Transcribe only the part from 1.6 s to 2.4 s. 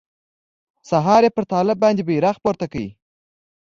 باندې بيرغ